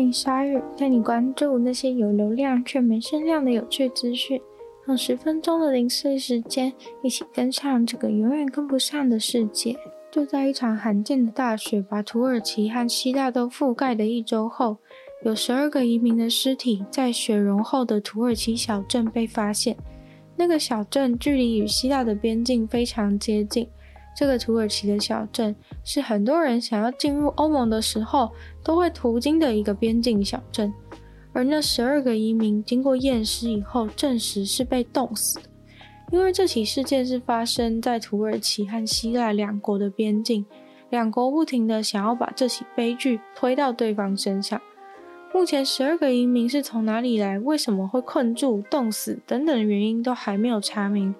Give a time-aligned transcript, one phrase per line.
[0.00, 4.40] 欢迎鲨鱼，带你关注那些有流量却没声量的有趣资讯。
[4.88, 6.72] 用十分钟的零碎时间，
[7.02, 9.76] 一起跟上这个永远跟不上的世界。
[10.10, 14.78] 就在一场罕见的大雪把土耳其和希腊都覆盖的一周后，
[15.22, 19.76] 有十二个移民的尸体在雪融后的土耳其小镇被发现。
[20.34, 23.68] 那个小镇距离与希腊的边境非常接近。
[24.14, 28.30] 这个土耳其的小镇是很多人想要进入欧盟的时候
[28.62, 30.72] 都会途经的一个边境小镇。
[31.32, 35.44] 而那十二个移民经过验尸以后，证实是被冻死的。
[36.10, 40.44] 因为这起事件是发生在土耳其和希腊两国的边境，
[40.90, 44.60] 两国不停地想要把这起悲剧推到对方身上。
[45.32, 51.14] 目前，十二个移民是从哪里来，为什么会困住、冻死等等原因都还没有查明。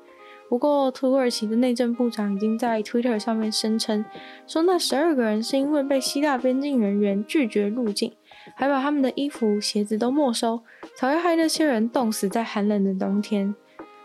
[0.51, 4.05] 不过，土耳其的内政部长已经在 Twitter 上面声称，
[4.49, 8.13] 说那十二个人是因为被希腊边境人员拒绝入境，
[8.57, 10.61] 还把他们的衣服、鞋子都没收，
[10.97, 13.55] 才会害那些人冻死在寒冷的冬天。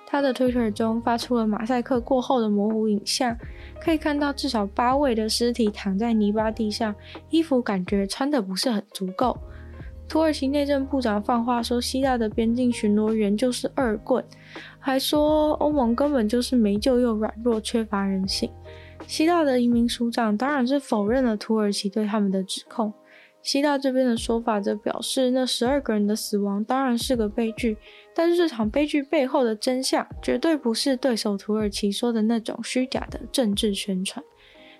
[0.05, 3.35] 他的 Twitter 中发出了马赛克过后的模糊影像，
[3.81, 6.93] 可以看到至少八位的尸体躺在泥巴地上，
[7.31, 9.35] 衣服感觉穿得不是很足够。
[10.07, 14.23] 土耳其内政部长放话说，希腊的边境巡逻员就是恶棍，
[14.79, 18.49] 还说欧盟根本就是没救又软弱，缺乏人性。
[19.07, 22.93] 希腊的移民署长当然是否认了土耳其对他们的指控。
[23.41, 27.77] 希腊这边的说法则表示，那十二个人的死亡当然是个悲剧，
[28.15, 34.23] 但是这场悲剧背后的真相绝对不是对手土耳其说的那种虚假的政治宣传，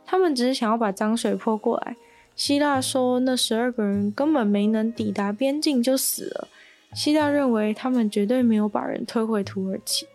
[0.05, 1.95] 他们只是想要把脏水泼过来。
[2.35, 6.47] 希腊说那十二个人根本没能抵达边境就死了，
[6.93, 10.05] 希腊认为他们绝对没有把人推回土耳其，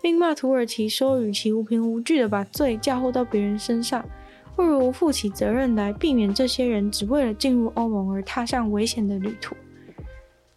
[0.00, 4.04] 并骂土耳其说，与其无凭无据的把罪嫁祸到别人身上。
[4.54, 9.54] 不如负起责任来，避免这些人只为了进入欧盟而踏上危险的旅途。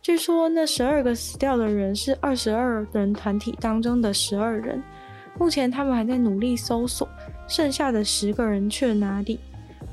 [0.01, 4.81] 据说那十二个死掉的人是二十二人团体当中的十二人，
[5.37, 7.05] 目前他们还在努力搜索，
[7.45, 9.37] 剩下的十个人去了哪里？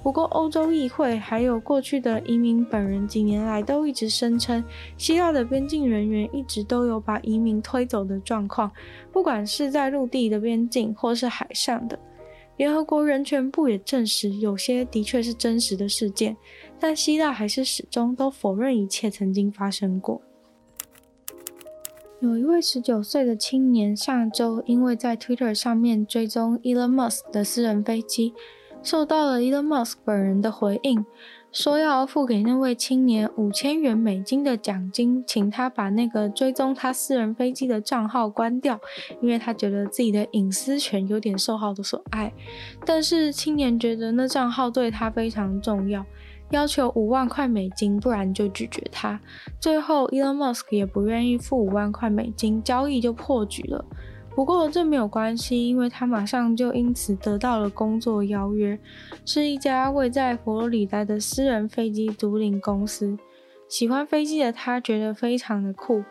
[0.06, 4.62] 不过欧洲议会还有过去的移民本人几年来都一直声称，
[4.97, 8.71] 希腊的边境人员一直都有把移民推走的状况，
[9.11, 11.99] 不管是在陆地的边境或是海上的。
[12.56, 16.37] 联合国人权部也证实，有些的确是真实的事件，
[16.78, 20.23] 但希腊还是始终都否认一切曾经发生过。
[22.21, 28.33] 有一位十九岁的青年，上周因为在 Twitter 上面追踪 Elon Musk 的私人飞机，
[28.86, 31.04] 受到了 Elon Musk 本人的回应。
[31.50, 38.78] 说要付给那位青年五千元美金的奖金，请他把那个追踪他私人飞机的账号关掉，
[39.22, 42.32] 因为他觉得自己的隐私权有点受到的损害。
[42.84, 46.04] 但是青年觉得那账号对他非常重要，
[46.50, 49.19] 要求五万块美金，不然就拒绝他。
[49.58, 53.82] 最后，Elon Musk 也不愿意付五万块美金，交易就破局了。
[54.36, 58.78] 不过这没有关系，因为他马上就因此得到了工作邀约，
[59.24, 63.16] 是一家位在佛罗里达的私人飞机租赁公司。
[63.66, 66.04] 喜欢飞机的他觉得非常的酷。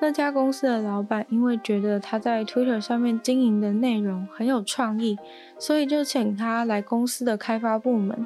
[0.00, 5.18] 那家公司的老板因为觉得他在 Twitter 上面经营的内容很有创意，
[5.58, 8.24] 所以就请他来公司的开发部门。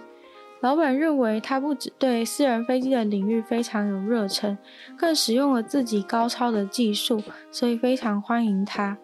[0.61, 4.59] 老板认为他不只对私人飞机的领域非常有热忱，
[4.99, 8.99] 更使用了自己高超的技术，所以非常欢迎他。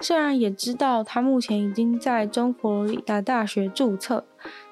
[0.00, 4.24] 虽然也知道他目前已经在中佛罗里达大学注册，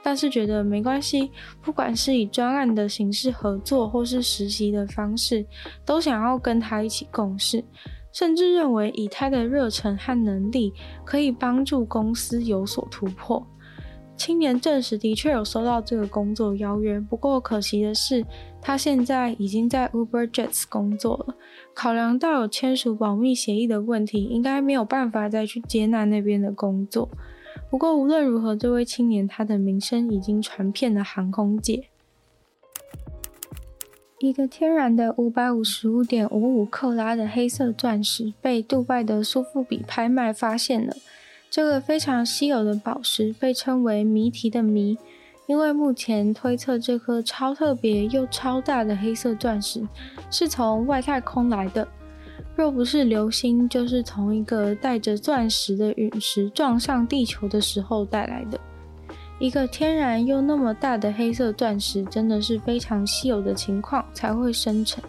[0.02, 1.30] 但是觉得没关系，
[1.62, 5.46] 不管是以专案的形式合作，或是实习的方式，
[5.84, 7.64] 都想要跟他一起共事，
[8.12, 10.74] 甚至认为以他的热忱和能力，
[11.04, 13.46] 可以帮助公司有所突破。
[14.16, 18.24] 青年证实的确有收到这个工作邀约，不过可惜的是，
[18.60, 21.34] 他现在已经在 Uber Jets 工作了。
[21.74, 27.08] 考量到有签署保密协议的问题，应该没有办法再去接纳那边的工作。
[27.70, 31.88] 不过无论如何，这位青年他的名声已经传遍了航空界。
[34.20, 40.94] 一个天然的五百五十五点五五克拉的黑色钻石被杜拜的苏富比拍卖发现了。
[41.50, 44.98] 这个非常稀有的宝石被称为“谜题”的谜，
[45.46, 49.86] 因为目前推测这颗超特别又超大的黑色钻石
[50.30, 51.86] 是从外太空来的。
[52.56, 58.58] 若不是流星，就是从一个带着钻石的陨石撞上地球的时候带来的。
[59.40, 65.02] 一个天然又那么大的黑色钻石，真的是非常稀有的情况才会生成。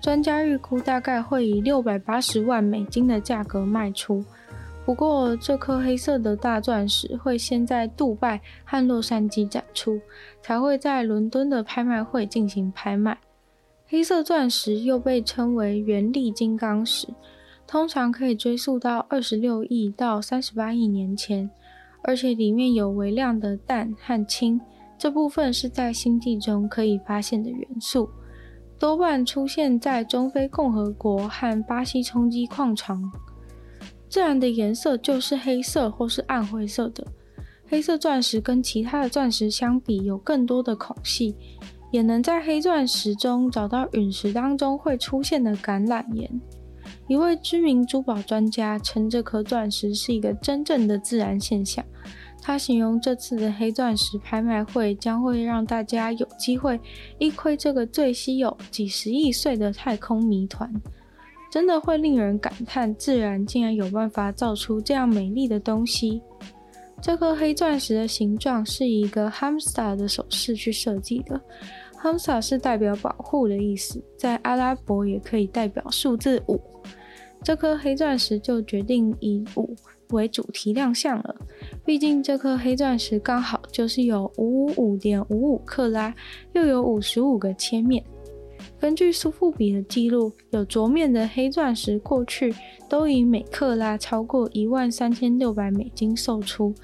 [0.00, 4.24] 专家预估大概会以六百八十万美金的价格卖出。
[4.84, 10.00] 不过，这颗黑色的大钻石会先在杜拜和洛杉矶展出，
[10.42, 13.18] 才会在伦敦的拍卖会进行拍卖。
[13.86, 17.06] 黑色钻石又被称为原力金刚石，
[17.64, 21.48] 通常可以追溯到二十六亿到三十八亿年前，
[22.02, 24.60] 而且里面有微量的氮和氢，
[24.98, 28.10] 这部分是在星际中可以发现的元素，
[28.80, 33.12] 多半出现在中非共和国和巴西冲击矿场。
[34.12, 37.02] 自然的颜色就是黑色或是暗灰色的。
[37.66, 41.34] 黑色钻石跟其他的钻石相比，有更多的孔隙，
[41.90, 46.30] 也能在黑钻石中找到陨石当中会出现的橄榄岩。
[47.08, 51.82] 一位知名珠宝专家称这颗钻石是一个真正的自然现象。
[52.42, 56.78] 他形容这次的黑钻石拍卖会将会让大家有机会
[57.18, 60.70] 一窥这个最稀有、几十亿岁的太空谜团。
[61.52, 66.22] 真的会令人感叹，自然竟然有办法造出这样美丽的东西。
[67.02, 71.38] 这颗黑钻石的形状是一个 hamsa 的手势去设计的
[72.02, 76.58] ，hamsa 是代表保护的意思，在阿拉伯也可以代表数字五。
[77.44, 79.76] 这颗黑钻石就决定以五
[80.12, 81.36] 为主题亮相了，
[81.84, 86.14] 毕竟这颗黑钻石刚好就是有五五五点五五克拉，
[86.54, 88.02] 又有五十五个切面。
[88.80, 92.54] 根据苏富比的记录，有琢面的黑钻石过去
[92.88, 96.74] 都以每克拉超过一万三千六百美金售出。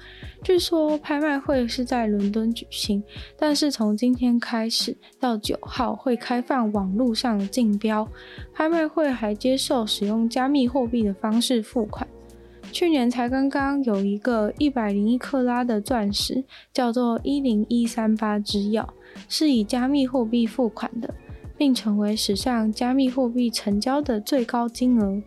[0.43, 3.03] 据说拍卖会是在伦敦举行，
[3.37, 8.07] 但是从今天开始到九号会开放网络上的竞标。
[8.53, 12.07] 拍卖会还接受使用加密货币的方式付款。
[12.71, 18.87] 去年才刚刚有一个一百零一克拉的钻石，叫做一零一三八之钥，
[19.27, 21.13] 是以加密货币付款的。
[21.59, 25.21] 并成为史上加密货币成交的最高金额。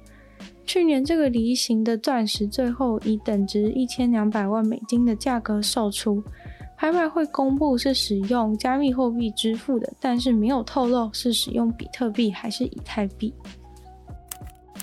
[0.65, 6.25] 去年这个梨形的钻石最后以等值一千两百万美金的价格售出。
[6.75, 13.33] 拍卖会公布是使用加密货币支付的，但是没有透露是使用比特币还是以太币。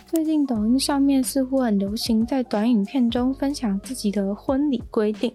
[0.05, 5.33] 最近抖音上面似乎很流行在短影片中分享自己的婚礼规定，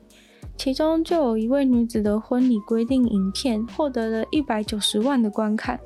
[0.56, 5.78] 其中就有一位女子的婚礼规定影片获得了一百九十万的观看。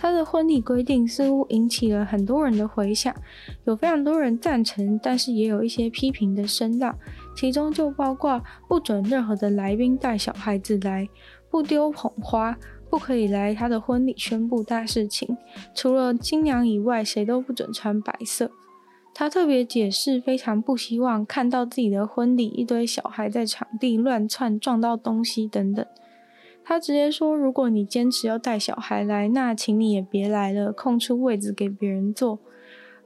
[0.00, 3.14] 她的婚礼规定似乎引起了很多人的回响，
[3.64, 6.96] 有非常多人赞成，但是也有一些批评的声浪。
[7.36, 11.08] 其中就包括不准任何的来宾带小孩子来，
[11.48, 12.56] 不丢捧花，
[12.90, 15.36] 不可以来他的婚礼宣布大事情，
[15.74, 18.50] 除了新娘以外，谁都不准穿白色。
[19.14, 25.86] 他特别解释，非常不希望看到自己的婚礼一堆小孩在场地乱窜，撞到东西等等。
[26.64, 32.40] 他直接说：“如果你坚持要带小孩来，那请你也别来了，空出位子给别人坐，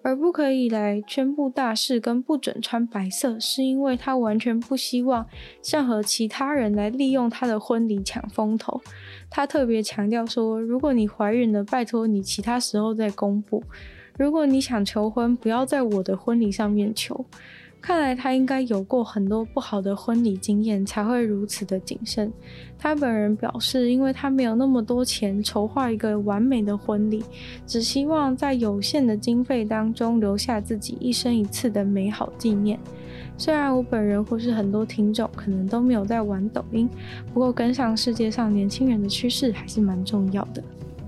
[0.00, 5.26] 而不可以来宣布大事跟不准穿白色，是因为他完全不希望
[5.70, 8.80] 任何其他人来利用他的婚礼抢风头。
[9.28, 13.62] 他特别强调说，如果你怀孕了，拜托你其他时候再公布。
[14.18, 17.24] 如果你想求婚，不要在我的婚礼上面求。”
[17.80, 22.30] 看来他应该有过很多不好的婚礼经验，才会如此的谨慎。
[22.76, 27.22] 他本人表示，因为他没有那么多钱筹划一个完美的婚礼，
[27.68, 32.76] 只希望在有限的经费当中留下自己一生一次的美好纪念。
[33.36, 36.90] 虽然我本人或是很多听众可能都没有在玩抖音，
[37.32, 40.60] 不过跟上世界上年轻人的趋势还是蛮重要的。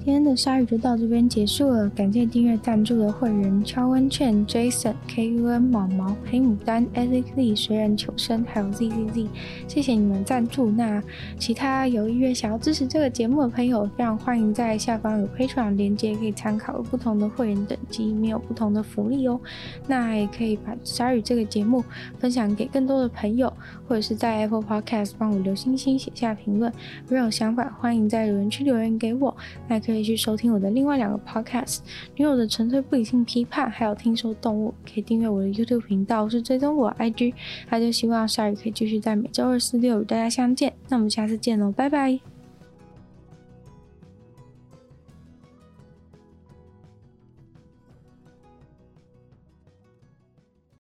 [0.02, 9.26] 今天的鲨鱼就到这边结束了，感谢订阅赞助的会员超恩券、Jason、KUN、毛毛、黑牡丹、Alex Lee、水染求生，还有 ZZZ，
[9.68, 10.70] 谢谢你们赞助。
[10.70, 11.02] 那
[11.38, 19.38] 其他有意愿想要支持这个节目的朋友，非常欢迎在下方有 Patreon 连接可以参考，不同的会员等级，里面有不同的福利哦。
[19.86, 21.84] 那也可以把鲨鱼这个节目
[22.18, 23.52] 分享给更多的朋友，
[23.86, 26.72] 或者是在 Apple Podcast 帮我留星星、写下评论。
[27.02, 29.36] 如果有想法，欢迎在留言区留言给我。
[29.68, 31.78] 那可可以去收听我的另外两个 podcast，
[32.16, 37.34] 女友的纯粹不理性批判，还有听说动物，可以订阅我的 YouTube 频道，是追踪我 IG。
[37.68, 40.72] 那就希望下雨可以继续在每周二、四、六与大家相见。
[40.88, 42.39] 那我们下次见喽，拜拜。